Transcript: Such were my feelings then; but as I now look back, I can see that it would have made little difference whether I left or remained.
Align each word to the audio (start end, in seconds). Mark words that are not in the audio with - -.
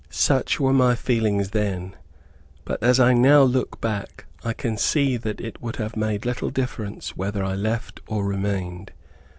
Such 0.09 0.59
were 0.59 0.73
my 0.73 0.95
feelings 0.95 1.51
then; 1.51 1.95
but 2.65 2.81
as 2.81 2.99
I 2.99 3.13
now 3.13 3.43
look 3.43 3.79
back, 3.79 4.25
I 4.43 4.51
can 4.51 4.75
see 4.75 5.15
that 5.17 5.39
it 5.39 5.61
would 5.61 5.75
have 5.75 5.95
made 5.95 6.25
little 6.25 6.49
difference 6.49 7.15
whether 7.15 7.43
I 7.43 7.53
left 7.53 7.99
or 8.07 8.25
remained. 8.25 8.93